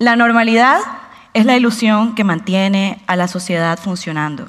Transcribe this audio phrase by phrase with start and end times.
[0.00, 0.80] La normalidad
[1.34, 4.48] es la ilusión que mantiene a la sociedad funcionando.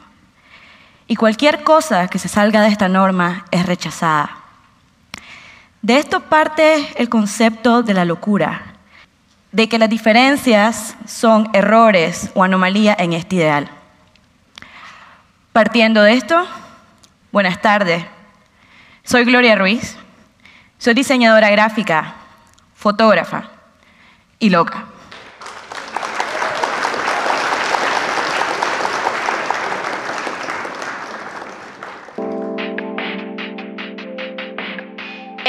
[1.07, 4.37] Y cualquier cosa que se salga de esta norma es rechazada.
[5.81, 8.61] De esto parte el concepto de la locura,
[9.51, 13.69] de que las diferencias son errores o anomalías en este ideal.
[15.51, 16.47] Partiendo de esto,
[17.33, 18.05] buenas tardes.
[19.03, 19.97] Soy Gloria Ruiz.
[20.77, 22.15] Soy diseñadora gráfica,
[22.73, 23.49] fotógrafa
[24.39, 24.85] y loca.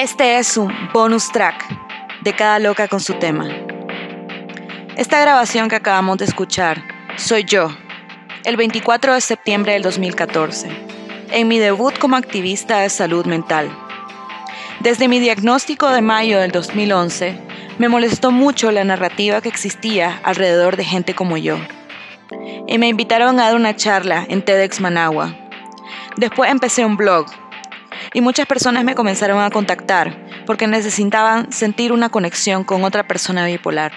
[0.03, 1.65] Este es un bonus track
[2.23, 3.47] de cada loca con su tema.
[4.97, 6.83] Esta grabación que acabamos de escuchar
[7.15, 7.71] soy yo,
[8.43, 10.71] el 24 de septiembre del 2014,
[11.31, 13.71] en mi debut como activista de salud mental.
[14.81, 17.39] Desde mi diagnóstico de mayo del 2011,
[17.79, 21.59] me molestó mucho la narrativa que existía alrededor de gente como yo.
[22.67, 25.33] Y me invitaron a dar una charla en TEDx Managua.
[26.17, 27.27] Después empecé un blog
[28.13, 33.47] y muchas personas me comenzaron a contactar porque necesitaban sentir una conexión con otra persona
[33.47, 33.93] bipolar.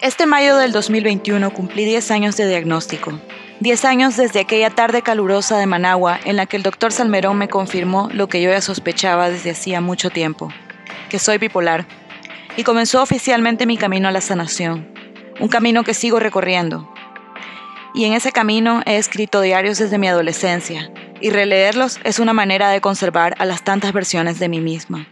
[0.00, 3.20] Este mayo del 2021 cumplí 10 años de diagnóstico.
[3.60, 7.48] 10 años desde aquella tarde calurosa de Managua en la que el doctor Salmerón me
[7.48, 10.50] confirmó lo que yo ya sospechaba desde hacía mucho tiempo,
[11.10, 11.86] que soy bipolar.
[12.56, 14.88] Y comenzó oficialmente mi camino a la sanación,
[15.38, 16.90] un camino que sigo recorriendo.
[17.92, 22.70] Y en ese camino he escrito diarios desde mi adolescencia, y releerlos es una manera
[22.70, 25.06] de conservar a las tantas versiones de mí misma.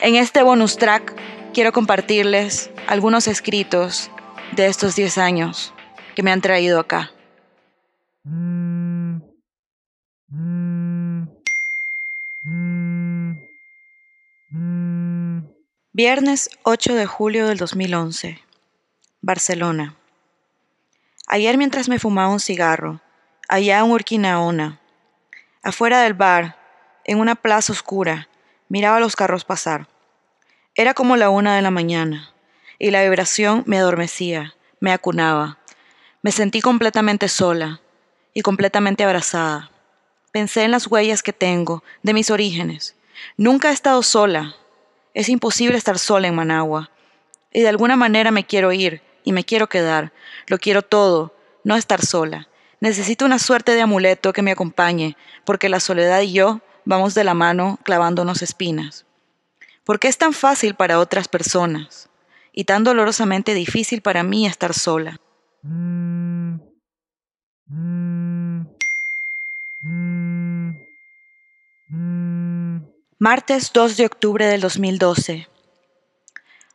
[0.00, 1.14] En este bonus track
[1.52, 4.10] quiero compartirles algunos escritos
[4.52, 5.72] de estos 10 años
[6.14, 7.10] que me han traído acá.
[15.94, 18.40] Viernes 8 de julio del 2011.
[19.20, 19.96] Barcelona.
[21.28, 23.00] Ayer mientras me fumaba un cigarro,
[23.48, 24.81] allá en Urquinaona,
[25.64, 26.56] Afuera del bar,
[27.04, 28.28] en una plaza oscura,
[28.68, 29.86] miraba los carros pasar.
[30.74, 32.34] Era como la una de la mañana,
[32.80, 35.58] y la vibración me adormecía, me acunaba.
[36.20, 37.80] Me sentí completamente sola
[38.34, 39.70] y completamente abrazada.
[40.32, 42.96] Pensé en las huellas que tengo, de mis orígenes.
[43.36, 44.56] Nunca he estado sola.
[45.14, 46.90] Es imposible estar sola en Managua.
[47.52, 50.12] Y de alguna manera me quiero ir y me quiero quedar.
[50.48, 52.48] Lo quiero todo, no estar sola.
[52.82, 57.22] Necesito una suerte de amuleto que me acompañe, porque la soledad y yo vamos de
[57.22, 59.06] la mano clavándonos espinas.
[59.84, 62.08] ¿Por qué es tan fácil para otras personas
[62.52, 65.20] y tan dolorosamente difícil para mí estar sola?
[73.20, 75.46] Martes 2 de octubre del 2012.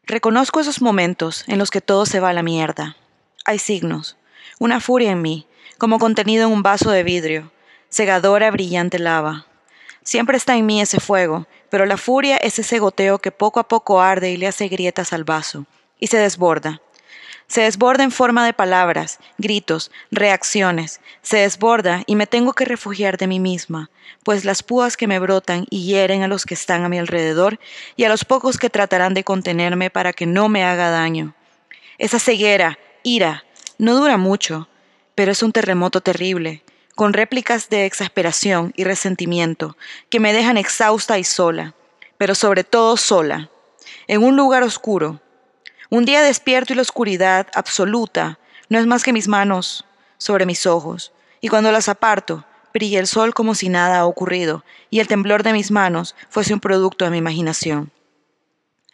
[0.05, 2.95] Reconozco esos momentos en los que todo se va a la mierda.
[3.43, 4.15] Hay signos,
[4.57, 5.46] una furia en mí,
[5.77, 7.51] como contenido en un vaso de vidrio,
[7.89, 9.45] cegadora, brillante lava.
[10.03, 13.67] Siempre está en mí ese fuego, pero la furia es ese goteo que poco a
[13.67, 15.65] poco arde y le hace grietas al vaso,
[15.99, 16.81] y se desborda.
[17.47, 23.17] Se desborda en forma de palabras, gritos, reacciones, se desborda y me tengo que refugiar
[23.17, 23.89] de mí misma,
[24.23, 27.57] pues las púas que me brotan y hieren a los que están a mi alrededor
[27.95, 31.35] y a los pocos que tratarán de contenerme para que no me haga daño.
[31.97, 33.45] Esa ceguera, ira,
[33.77, 34.67] no dura mucho,
[35.17, 36.63] pero es un terremoto terrible,
[36.93, 39.75] con réplicas de exasperación y resentimiento
[40.11, 41.73] que me dejan exhausta y sola,
[42.19, 43.49] pero sobre todo sola,
[44.07, 45.19] en un lugar oscuro.
[45.89, 48.37] Un día despierto y la oscuridad absoluta
[48.69, 49.85] no es más que mis manos
[50.19, 54.63] sobre mis ojos, y cuando las aparto, brilla el sol como si nada ha ocurrido,
[54.91, 57.91] y el temblor de mis manos fuese un producto de mi imaginación.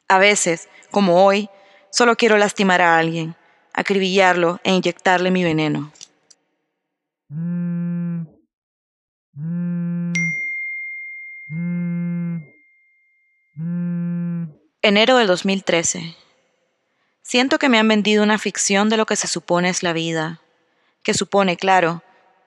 [0.07, 1.49] A veces, como hoy,
[1.89, 3.35] solo quiero lastimar a alguien,
[3.73, 5.91] acribillarlo e inyectarle mi veneno.
[14.81, 16.15] Enero del 2013.
[17.21, 20.41] Siento que me han vendido una ficción de lo que se supone es la vida,
[21.03, 22.03] que supone, claro,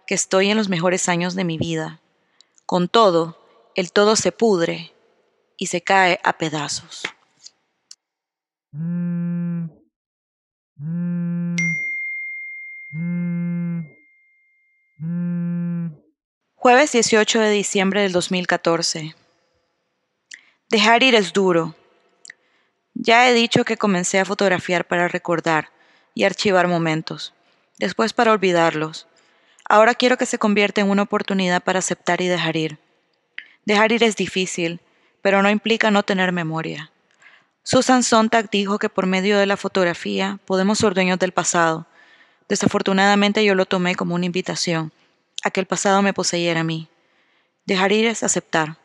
[0.06, 2.00] que estoy en los mejores años de mi vida.
[2.66, 4.92] Con todo, el todo se pudre
[5.56, 7.02] y se cae a pedazos.
[16.54, 19.14] Jueves 18 de diciembre del 2014.
[20.70, 21.75] Dejar ir es duro.
[22.94, 25.69] Ya he dicho que comencé a fotografiar para recordar
[26.14, 27.34] y archivar momentos,
[27.78, 29.06] después para olvidarlos.
[29.69, 32.78] Ahora quiero que se convierta en una oportunidad para aceptar y dejar ir.
[33.66, 34.81] Dejar ir es difícil,
[35.20, 36.90] pero no implica no tener memoria.
[37.62, 41.87] Susan Sontag dijo que por medio de la fotografía podemos ser dueños del pasado.
[42.48, 44.93] Desafortunadamente yo lo tomé como una invitación
[45.43, 46.88] a que el pasado me poseyera a mí.
[47.64, 48.78] Dejar ir es aceptar,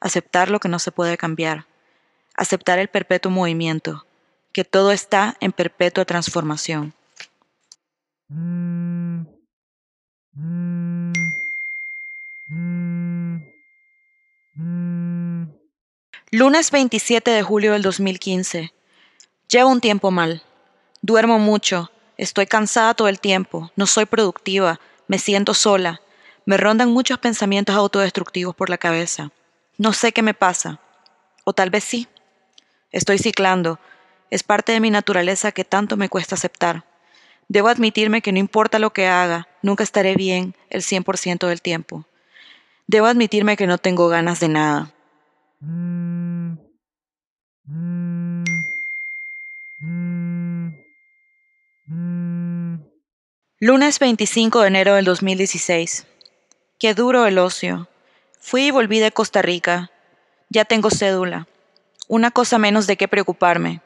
[0.00, 1.66] aceptar lo que no se puede cambiar,
[2.34, 4.06] aceptar el perpetuo movimiento,
[4.52, 6.94] que todo está en perpetua transformación.
[16.30, 18.72] Lunes 27 de julio del 2015.
[19.48, 20.42] Llevo un tiempo mal.
[21.02, 26.00] Duermo mucho, estoy cansada todo el tiempo, no soy productiva, me siento sola,
[26.46, 29.30] me rondan muchos pensamientos autodestructivos por la cabeza.
[29.78, 30.78] No sé qué me pasa.
[31.44, 32.06] O tal vez sí.
[32.92, 33.80] Estoy ciclando.
[34.30, 36.84] Es parte de mi naturaleza que tanto me cuesta aceptar.
[37.48, 42.06] Debo admitirme que no importa lo que haga, nunca estaré bien el 100% del tiempo.
[42.86, 44.90] Debo admitirme que no tengo ganas de nada.
[53.66, 56.06] Lunes 25 de enero del 2016.
[56.78, 57.88] Qué duro el ocio.
[58.38, 59.90] Fui y volví de Costa Rica.
[60.50, 61.48] Ya tengo cédula.
[62.06, 63.80] Una cosa menos de qué preocuparme.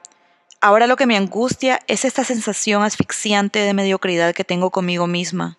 [0.60, 5.58] Ahora lo que me angustia es esta sensación asfixiante de mediocridad que tengo conmigo misma.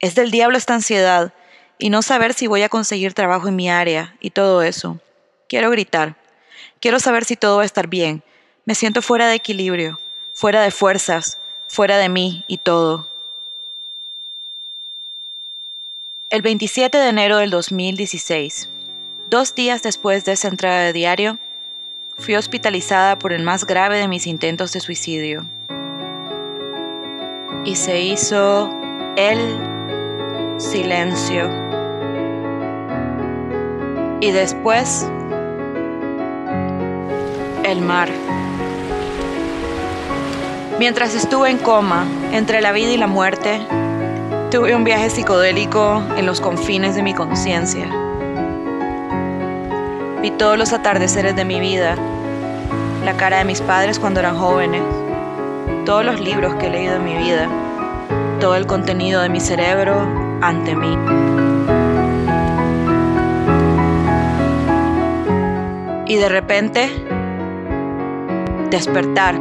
[0.00, 1.32] Es del diablo esta ansiedad
[1.78, 4.98] y no saber si voy a conseguir trabajo en mi área y todo eso.
[5.48, 6.16] Quiero gritar.
[6.80, 8.24] Quiero saber si todo va a estar bien.
[8.64, 10.00] Me siento fuera de equilibrio,
[10.34, 11.38] fuera de fuerzas,
[11.68, 13.07] fuera de mí y todo.
[16.30, 18.68] El 27 de enero del 2016,
[19.30, 21.38] dos días después de esa entrada de diario,
[22.18, 25.46] fui hospitalizada por el más grave de mis intentos de suicidio.
[27.64, 28.68] Y se hizo
[29.16, 29.38] el
[30.58, 31.48] silencio.
[34.20, 35.06] Y después,
[37.64, 38.10] el mar.
[40.78, 43.66] Mientras estuve en coma, entre la vida y la muerte,
[44.50, 47.86] Tuve un viaje psicodélico en los confines de mi conciencia.
[50.22, 51.96] Vi todos los atardeceres de mi vida,
[53.04, 54.80] la cara de mis padres cuando eran jóvenes,
[55.84, 57.46] todos los libros que he leído en mi vida,
[58.40, 60.08] todo el contenido de mi cerebro
[60.40, 60.96] ante mí.
[66.06, 66.90] Y de repente,
[68.70, 69.34] despertar.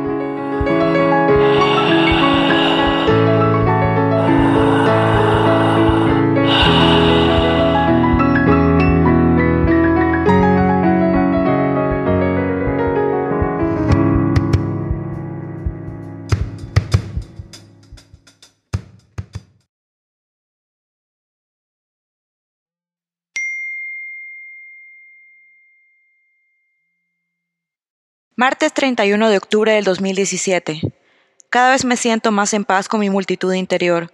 [28.39, 30.81] Martes 31 de octubre del 2017.
[31.49, 34.13] Cada vez me siento más en paz con mi multitud interior.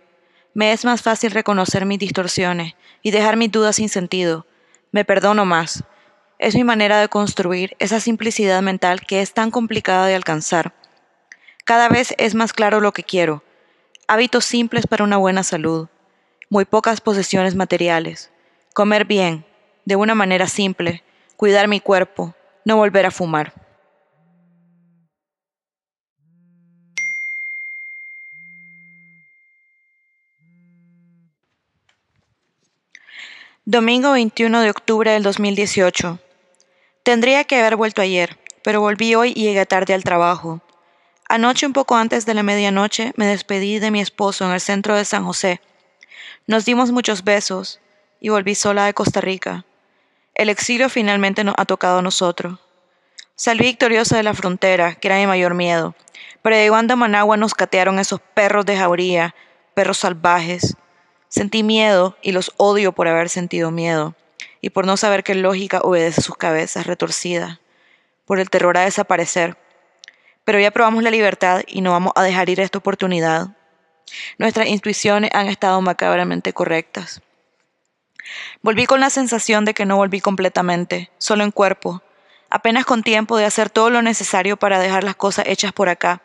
[0.53, 4.47] Me es más fácil reconocer mis distorsiones y dejar mis dudas sin sentido.
[4.93, 5.83] Me perdono más.
[6.39, 10.73] Es mi manera de construir esa simplicidad mental que es tan complicada de alcanzar.
[11.65, 13.43] Cada vez es más claro lo que quiero.
[14.07, 15.89] Hábitos simples para una buena salud.
[16.49, 18.31] Muy pocas posesiones materiales.
[18.73, 19.45] Comer bien,
[19.83, 21.03] de una manera simple.
[21.35, 22.33] Cuidar mi cuerpo.
[22.63, 23.62] No volver a fumar.
[33.65, 36.19] Domingo 21 de octubre del 2018.
[37.01, 40.59] Tendría que haber vuelto ayer, pero volví hoy y llegué tarde al trabajo.
[41.29, 44.97] Anoche, un poco antes de la medianoche, me despedí de mi esposo en el centro
[44.97, 45.61] de San José.
[46.45, 47.79] Nos dimos muchos besos
[48.19, 49.63] y volví sola de Costa Rica.
[50.35, 52.59] El exilio finalmente nos ha tocado a nosotros.
[53.37, 55.95] Salí victoriosa de la frontera, que era mi mayor miedo,
[56.41, 59.33] pero llegando a Managua nos catearon esos perros de jauría,
[59.73, 60.75] perros salvajes,
[61.33, 64.13] Sentí miedo y los odio por haber sentido miedo
[64.61, 67.59] y por no saber qué lógica obedece sus cabezas retorcidas,
[68.25, 69.57] por el terror a desaparecer.
[70.43, 73.47] Pero ya probamos la libertad y no vamos a dejar ir esta oportunidad.
[74.37, 77.23] Nuestras intuiciones han estado macabramente correctas.
[78.61, 82.03] Volví con la sensación de que no volví completamente, solo en cuerpo,
[82.51, 86.21] apenas con tiempo de hacer todo lo necesario para dejar las cosas hechas por acá,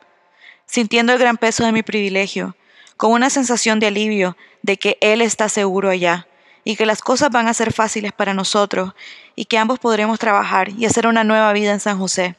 [0.66, 2.57] sintiendo el gran peso de mi privilegio,
[2.98, 6.26] con una sensación de alivio de que Él está seguro allá
[6.64, 8.92] y que las cosas van a ser fáciles para nosotros
[9.36, 12.34] y que ambos podremos trabajar y hacer una nueva vida en San José.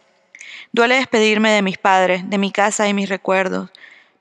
[0.73, 3.71] Duele despedirme de mis padres, de mi casa y mis recuerdos,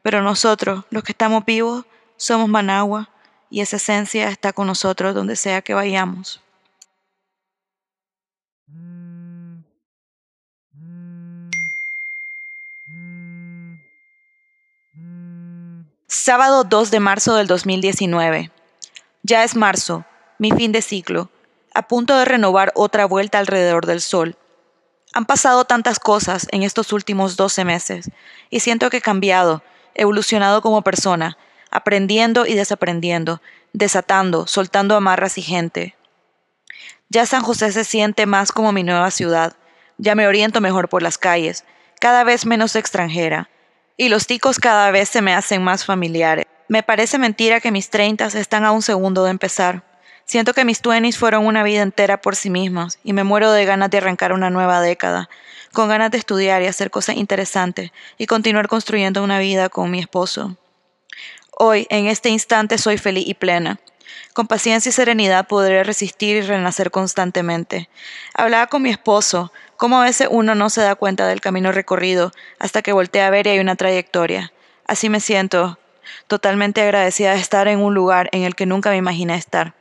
[0.01, 1.85] pero nosotros, los que estamos vivos,
[2.17, 3.11] somos Managua
[3.51, 6.41] y esa esencia está con nosotros donde sea que vayamos.
[16.11, 18.51] Sábado 2 de marzo del 2019.
[19.25, 20.07] Ya es marzo,
[20.39, 21.31] mi fin de ciclo,
[21.75, 24.39] a punto de renovar otra vuelta alrededor del sol.
[25.13, 28.11] Han pasado tantas cosas en estos últimos 12 meses
[28.49, 29.63] y siento que he cambiado,
[29.93, 31.37] evolucionado como persona,
[31.71, 33.43] aprendiendo y desaprendiendo,
[33.75, 35.95] desatando, soltando amarras y gente.
[37.11, 39.59] Ya San José se siente más como mi nueva ciudad,
[39.99, 41.67] ya me oriento mejor por las calles,
[42.01, 43.51] cada vez menos extranjera,
[43.99, 46.47] y los ticos cada vez se me hacen más familiares.
[46.69, 49.83] Me parece mentira que mis treintas están a un segundo de empezar.
[50.25, 53.65] Siento que mis twenties fueron una vida entera por sí mismas y me muero de
[53.65, 55.29] ganas de arrancar una nueva década,
[55.73, 59.99] con ganas de estudiar y hacer cosas interesantes y continuar construyendo una vida con mi
[59.99, 60.57] esposo.
[61.51, 63.81] Hoy, en este instante, soy feliz y plena.
[64.33, 67.89] Con paciencia y serenidad podré resistir y renacer constantemente.
[68.35, 72.33] Hablaba con mi esposo, cómo a veces uno no se da cuenta del camino recorrido
[72.59, 74.53] hasta que voltea a ver y hay una trayectoria.
[74.87, 75.79] Así me siento,
[76.27, 79.75] totalmente agradecida de estar en un lugar en el que nunca me imaginé estar.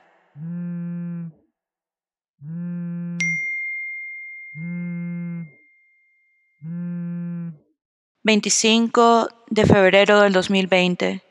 [8.23, 11.26] 25 de febrero del 2020.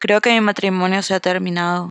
[0.00, 1.90] Creo que mi matrimonio se ha terminado.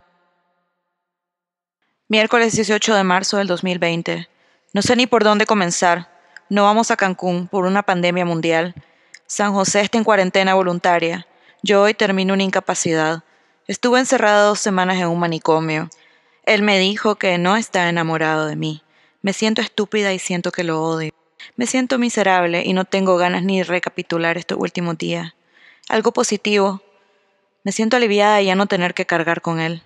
[2.08, 4.26] Miércoles 18 de marzo del 2020.
[4.72, 6.08] No sé ni por dónde comenzar.
[6.48, 8.74] No vamos a Cancún por una pandemia mundial.
[9.26, 11.26] San José está en cuarentena voluntaria.
[11.62, 13.24] Yo hoy termino una incapacidad.
[13.66, 15.90] Estuve encerrada dos semanas en un manicomio.
[16.46, 18.82] Él me dijo que no está enamorado de mí.
[19.20, 21.12] Me siento estúpida y siento que lo odio.
[21.56, 25.34] Me siento miserable y no tengo ganas ni de recapitular estos últimos días.
[25.90, 26.80] Algo positivo.
[27.68, 29.82] Me siento aliviada de ya no tener que cargar con él.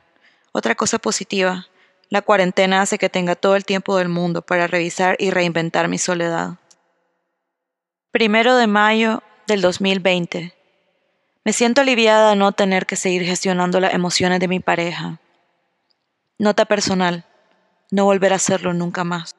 [0.52, 1.66] Otra cosa positiva.
[2.10, 5.98] La cuarentena hace que tenga todo el tiempo del mundo para revisar y reinventar mi
[5.98, 6.58] soledad.
[8.12, 10.54] Primero de mayo del 2020.
[11.44, 15.18] Me siento aliviada de no tener que seguir gestionando las emociones de mi pareja.
[16.38, 17.24] Nota personal,
[17.90, 19.34] no volver a hacerlo nunca más.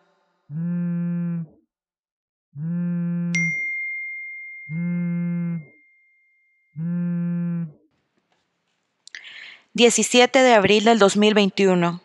[9.74, 12.02] 17 de abril del 2021.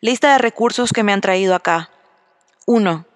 [0.00, 1.90] Lista de recursos que me han traído acá.
[2.66, 3.06] 1.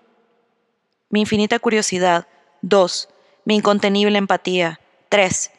[1.09, 2.27] Mi infinita curiosidad.
[2.63, 3.09] 2.
[3.45, 4.81] Mi incontenible empatía.
[5.09, 5.53] 3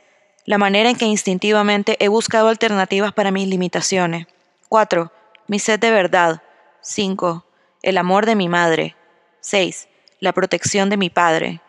[0.45, 4.27] la manera en que instintivamente he buscado alternativas para mis limitaciones.
[4.69, 5.11] 4.
[5.47, 6.41] Mi sed de verdad.
[6.81, 7.45] 5.
[7.83, 8.95] El amor de mi madre.
[9.41, 9.87] 6.
[10.19, 11.61] La protección de mi padre.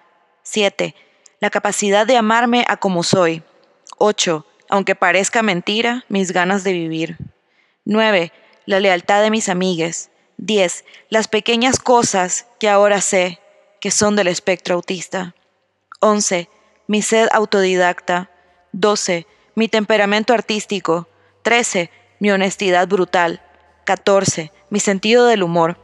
[0.43, 0.95] 7.
[1.41, 3.43] La capacidad de amarme a como soy.
[3.99, 4.47] 8.
[4.73, 7.19] Aunque parezca mentira, mis ganas de vivir.
[7.85, 8.33] 9.
[8.65, 10.11] La lealtad de mis amigues.
[10.39, 10.87] 10.
[11.11, 13.39] Las pequeñas cosas que ahora sé
[13.83, 15.35] que son del espectro autista.
[16.01, 16.49] 11.
[16.87, 18.31] Mi sed autodidacta.
[18.73, 19.27] 12.
[19.55, 21.07] Mi temperamento artístico.
[21.43, 21.91] 13.
[22.19, 23.43] Mi honestidad brutal.
[23.85, 24.53] 14.
[24.71, 25.77] Mi sentido del humor.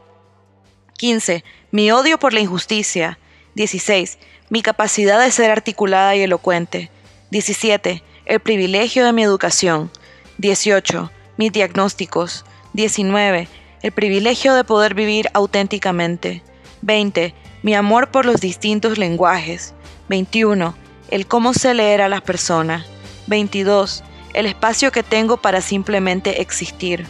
[0.97, 1.43] 15.
[1.69, 3.19] Mi odio por la injusticia.
[3.53, 4.17] 16.
[4.49, 6.89] Mi capacidad de ser articulada y elocuente.
[7.29, 8.01] 17.
[8.29, 9.89] El privilegio de mi educación.
[10.37, 11.11] 18.
[11.37, 12.45] Mis diagnósticos.
[12.73, 13.47] 19.
[13.81, 16.43] El privilegio de poder vivir auténticamente.
[16.83, 17.33] 20.
[17.63, 19.73] Mi amor por los distintos lenguajes.
[20.09, 20.75] 21
[21.09, 22.85] el cómo sé leer a las personas.
[23.25, 24.03] 22.
[24.35, 27.07] El espacio que tengo para simplemente existir.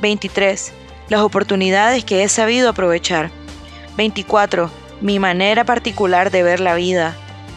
[0.00, 0.72] 23.
[1.10, 3.30] Las oportunidades que he sabido aprovechar.
[3.98, 4.70] 24.
[5.02, 7.14] Mi manera particular de ver la vida.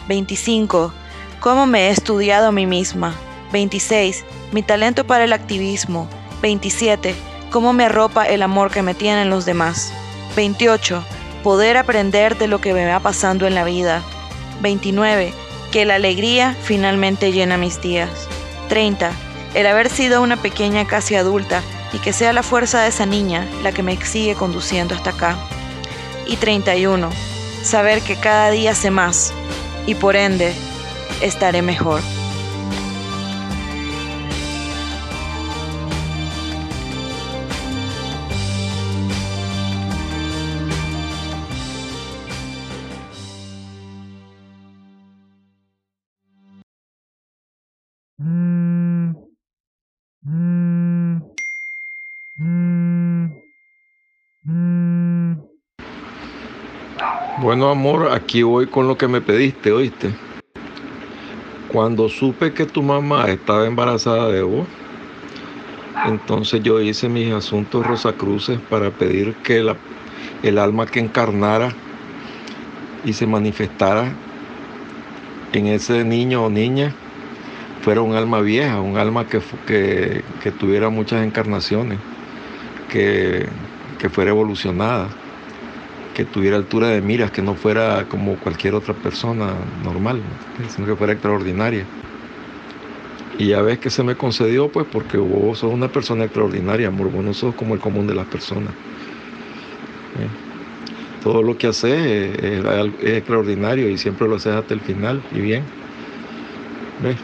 [0.10, 0.94] 25.
[1.40, 3.16] Cómo me he estudiado a mí misma.
[3.52, 4.26] 26.
[4.52, 6.08] Mi talento para el activismo.
[6.42, 7.16] 27.
[7.52, 9.94] Cómo me arropa el amor que me tienen los demás.
[10.36, 11.04] 28.
[11.44, 14.02] Poder aprender de lo que me va pasando en la vida.
[14.62, 18.10] 29 que la alegría finalmente llena mis días.
[18.70, 19.12] 30.
[19.56, 21.62] El haber sido una pequeña casi adulta
[21.92, 25.36] y que sea la fuerza de esa niña la que me sigue conduciendo hasta acá.
[26.28, 27.10] Y 31.
[27.62, 29.34] Saber que cada día sé más
[29.86, 30.56] y por ende
[31.22, 32.02] estaré mejor.
[57.42, 60.25] Bueno, amor, aquí voy con lo que me pediste, ¿oíste?
[61.76, 64.66] Cuando supe que tu mamá estaba embarazada de vos,
[66.06, 69.62] entonces yo hice mis asuntos rosacruces para pedir que
[70.42, 71.74] el alma que encarnara
[73.04, 74.14] y se manifestara
[75.52, 76.94] en ese niño o niña
[77.82, 82.00] fuera un alma vieja, un alma que, que, que tuviera muchas encarnaciones,
[82.90, 83.50] que,
[84.00, 85.10] que fuera evolucionada,
[86.16, 89.54] que tuviera altura de miras, que no fuera como cualquier otra persona
[89.84, 90.22] normal,
[90.70, 91.86] sino que fuera extraordinaria.
[93.38, 97.12] Y ya ves que se me concedió, pues porque vos sos una persona extraordinaria, amor,
[97.12, 98.70] vos no sos como el común de las personas.
[100.20, 101.22] ¿Eh?
[101.22, 102.64] Todo lo que haces es,
[103.04, 105.64] extraordinario y siempre lo haces hasta el final y bien.
[107.04, 107.18] ¿Ves?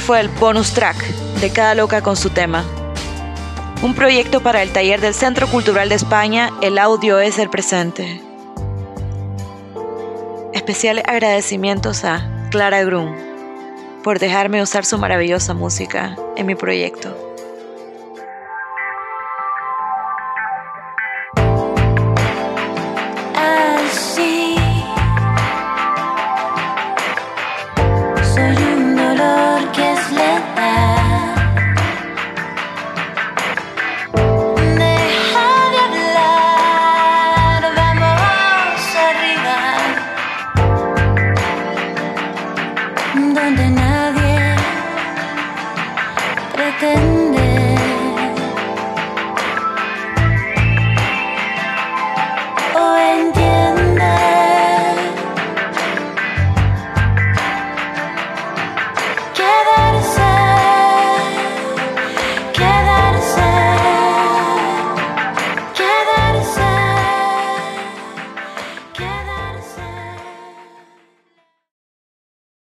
[0.00, 0.96] Fue el bonus track
[1.40, 2.64] de Cada Loca con su tema.
[3.82, 8.22] Un proyecto para el taller del Centro Cultural de España, El Audio es el Presente.
[10.54, 13.14] Especiales agradecimientos a Clara Grun
[14.02, 17.27] por dejarme usar su maravillosa música en mi proyecto.
[43.18, 44.56] donde nadie
[46.54, 47.17] pretende.